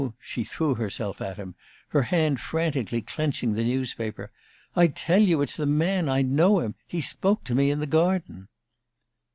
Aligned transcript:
She 0.19 0.43
threw 0.43 0.73
herself 0.73 1.19
toward 1.19 1.37
him, 1.37 1.53
her 1.89 2.01
hand 2.01 2.41
frantically 2.41 3.03
clenching 3.03 3.53
the 3.53 3.63
newspaper. 3.63 4.31
"I 4.75 4.87
tell 4.87 5.19
you, 5.21 5.43
it's 5.43 5.55
the 5.57 5.67
man! 5.67 6.09
I 6.09 6.23
know 6.23 6.57
him! 6.59 6.73
He 6.87 7.01
spoke 7.01 7.43
to 7.43 7.53
me 7.53 7.69
in 7.69 7.79
the 7.79 7.85
garden!" 7.85 8.47